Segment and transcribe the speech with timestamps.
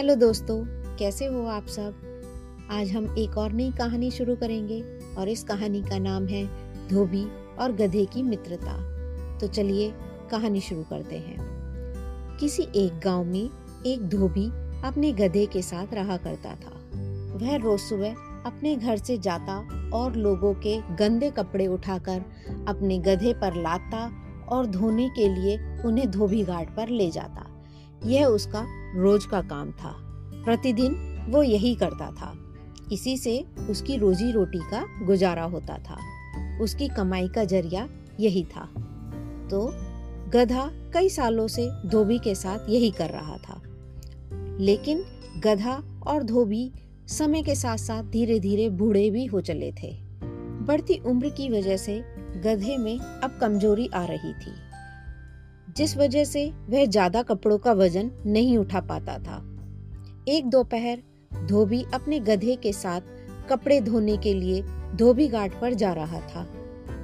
[0.00, 0.64] Hello दोस्तों,
[0.96, 1.94] कैसे हो आप सब?
[2.70, 4.82] आज हम एक और नई कहानी शुरू करेंगे
[5.18, 6.46] और इस कहानी का नाम है
[6.88, 7.24] धोबी
[7.56, 8.78] और गधे की मित्रता।
[9.38, 9.94] तो चलिए
[10.30, 11.36] कहानी शुरू करते हैं।
[12.40, 13.50] किसी एक गाँव में
[13.86, 14.46] एक धोबी
[14.82, 16.90] अपने गधे के साथ रहा करता था।
[17.36, 18.10] वह रोज सुबह
[18.46, 19.58] अपने घर से जाता
[19.90, 22.24] और लोगों के गंदे कपड़े उठाकर
[22.68, 24.12] अपने गधे पर लाता
[24.48, 27.49] और धोने के लिए उन्हें धोबी घाट पर ले जाता।
[28.06, 29.96] यह उसका रोज का काम था।
[30.44, 32.56] प्रतिदिन वो यही करता था।
[32.92, 35.96] इसी से उसकी रोजी रोटी का गुजारा होता था।
[36.60, 37.88] उसकी कमाई का ज़रिया
[38.20, 38.64] यही था।
[39.50, 39.70] तो
[40.30, 43.62] गधा कई सालों से धोबी के साथ यही कर रहा था।
[44.60, 45.04] लेकिन
[45.44, 46.72] गधा और धोबी
[47.06, 49.96] समय के साथ साथ धीरे धीरे बूढ़े भी हो चले थे।
[50.62, 54.69] बढ़ती उम्र की वजह से गधे में अब कमज़ोरी आ रही थी।
[55.80, 59.36] जिस वजह से वह ज़्यादा कपड़ों का वज़न नहीं उठा पाता था।
[60.28, 61.02] एक दोपहर
[61.46, 63.00] धोबी अपने गधे के साथ
[63.50, 64.62] कपड़े धोने के लिए
[64.96, 66.46] धोबी घाट पर जा रहा था।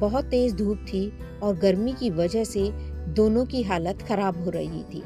[0.00, 2.70] बहुत तेज धूप थी और गर्मी की वजह से
[3.14, 5.02] दोनों की हालत खराब हो रही थी।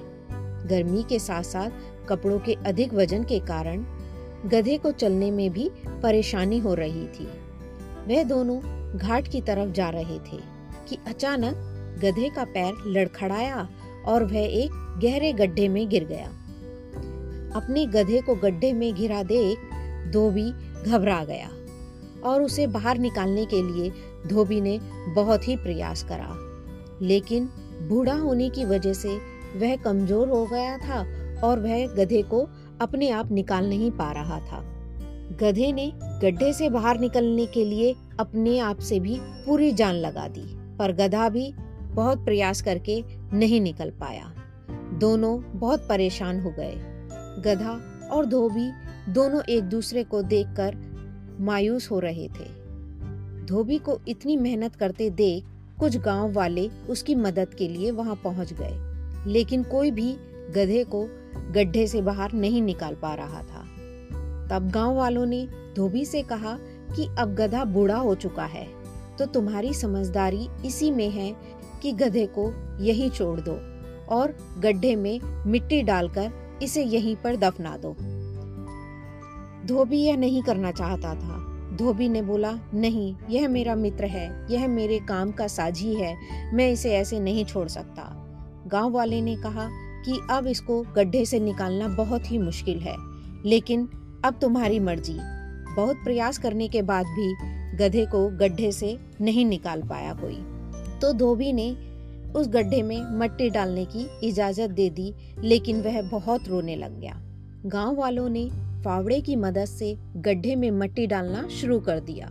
[0.69, 1.70] गर्मी के साथ साथ
[2.09, 3.85] कपड़ों के अधिक वज़न के कारण
[4.47, 5.70] गधे को चलने में भी
[6.03, 7.29] परेशानी हो रही थी।
[8.09, 8.61] वह दोनों
[8.98, 10.41] घाट की तरफ़ जा रहे थे
[10.89, 13.69] कि अचानक गधे का पैर लड़खड़ाया
[14.07, 14.71] और वह एक
[15.03, 16.29] गहरे गड्ढे में गिर गया।
[17.57, 19.59] अपने गधे को गड्ढे में गिरा देख
[20.13, 20.51] धोबी
[20.83, 21.49] घबरा गया
[22.25, 23.91] और उसे बाहर निकालने के लिए
[24.27, 24.79] धोबी ने
[25.15, 26.35] बहुत ही प्रयास करा।
[27.03, 27.49] लेकिन
[27.89, 29.17] बूढ़ा होने की वजह से
[29.57, 31.01] वह कमज़ोर हो गया था
[31.45, 32.49] और वह गधे को
[32.81, 34.61] अपने आप निकाल नहीं पा रहा था।
[35.41, 35.91] गधे ने
[36.23, 40.45] गड्ढे से बाहर निकलने के लिए अपने आप से भी पूरी जान लगा दी,
[40.79, 41.53] पर गधा भी
[41.99, 44.33] बहुत प्रयास करके नहीं निकल पाया।
[44.99, 46.75] दोनों बहुत परेशान हो गए।
[47.45, 47.73] गधा
[48.13, 48.71] और धोबी
[49.13, 50.77] दोनों एक दूसरे को देखकर
[51.41, 52.47] मायूस हो रहे थे।
[53.47, 55.45] धोबी को इतनी मेहनत करते देख
[55.81, 60.13] कुछ गाँव वाले उसकी मदद के लिए वहाँ पहुँच गए, लेकिन कोई भी
[60.55, 61.03] गधे को
[61.53, 63.63] गड्ढे से बाहर नहीं निकाल पा रहा था।
[64.51, 66.57] तब गाँव वालों ने धोबी से कहा
[66.97, 68.67] कि अब गधा बूढ़ा हो चुका है
[69.19, 71.31] तो तुम्हारी समझदारी इसी में है
[71.83, 73.52] कि गधे को यहीं छोड़ दो
[74.14, 77.96] और गड्ढे में मिट्टी डालकर इसे यहीं पर दफना दो।
[79.66, 81.44] धोबी यह नहीं करना चाहता था।
[81.77, 86.16] धोबी ने बोला, नहीं, यह मेरा मित्र है, यह मेरे काम का साझी है,
[86.55, 88.24] मैं इसे ऐसे नहीं छोड़ सकता।
[88.66, 89.68] गाँव वाले ने कहा
[90.05, 92.96] कि अब इसको गड्ढे से निकालना बहुत ही मुश्किल है,
[93.45, 93.89] लेकिन
[94.24, 95.18] अब तुम्हारी मर्ज़ी।
[95.77, 97.34] बहुत प्रयास करने के बाद भी
[97.77, 100.58] गधे को गड्ढे से नहीं निकाल पाया कोई।
[101.03, 101.70] तो धोबी ने
[102.33, 107.23] उस गड्ढे में मट्टी डालने की इजाज़त दे दी, लेकिन वह बहुत रोने लग गया।
[107.67, 108.48] गाँव वालों ने
[108.85, 112.31] फावड़े की मदद से गड्ढे में मट्टी डालना शुरू कर दिया।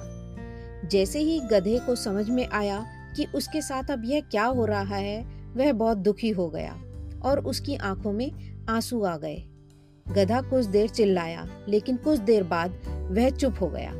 [0.92, 2.86] जैसे ही गधे को समझ में आया
[3.16, 5.22] कि उसके साथ अब यह क्या हो रहा है,
[5.56, 6.76] वह बहुत दुखी हो गया
[7.26, 8.32] और उसकी आँखों में
[8.70, 9.44] आँसू आ गए।
[10.08, 12.72] गधा कुछ देर चिल्लाया, लेकिन कुछ देर बाद
[13.12, 13.92] वह चुप हो गया।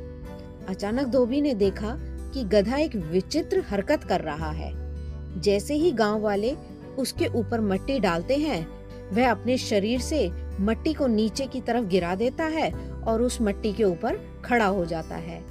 [0.70, 1.98] अचानक धोबी ने देखा
[2.38, 4.74] कि गधा एक विचित्र हरकत कर रहा है।
[5.42, 6.56] जैसे ही गाँव वाले
[6.98, 8.68] उसके ऊपर मट्टी डालते हैं,
[9.14, 13.74] वह अपने शरीर से मट्टी को नीचे की तरफ़ गिरा देता है और उस मट्टी
[13.74, 15.44] के ऊपर खड़ा हो जाता है।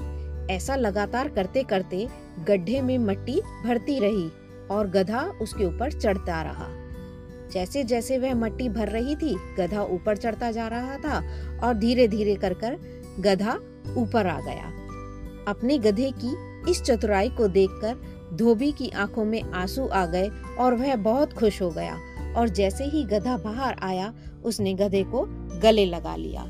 [0.51, 2.09] ऐसा लगातार करते करते
[2.49, 4.31] गड्ढे में मट्टी भरती रही
[4.71, 6.69] और गधा उसके ऊपर चढ़ता रहा।
[7.53, 11.19] जैसे जैसे वह मट्टी भर रही थी, गधा ऊपर चढ़ता जा रहा था
[11.67, 12.79] और धीरे धीरे कर कर
[13.21, 13.59] गधा
[13.97, 14.73] ऊपर आ गया।
[15.49, 20.29] अपने गधे की इस चतुराई को देखकर धोबी की आँखों में आँसू आ गए
[20.59, 21.97] और वह बहुत खुश हो गया
[22.37, 25.27] और जैसे ही गधा बाहर आया, उसने गधे को
[25.61, 26.45] गले लगा लिया।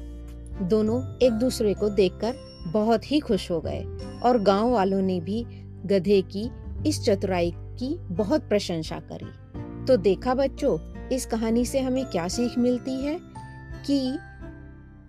[0.62, 2.34] दोनों एक दूसरे को देखकर
[2.72, 3.84] बहुत ही खुश हो गए
[4.22, 5.46] और गाँव वालों ने भी
[5.86, 6.50] गधे की
[6.86, 9.26] इस चतुराई की बहुत प्रशंसा करी।
[9.84, 13.20] तो देखा बच्चों, इस कहानी से हमें क्या सीख मिलती है?
[13.86, 14.18] कि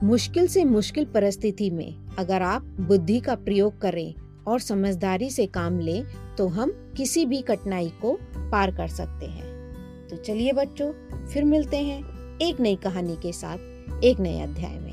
[0.04, 4.14] मुश्किल से मुश्किल परिस्थिति में अगर आप बुद्धि का प्रयोग करें
[4.48, 6.04] और समझदारी से काम लें
[6.38, 8.20] तो हम किसी भी कठिनाई को
[8.52, 10.92] पार कर सकते हैं। तो चलिए बच्चों,
[11.28, 12.04] फिर मिलते हैं
[12.42, 13.58] एक नई कहानी के साथ,
[14.04, 14.87] एक नए अध्याय में।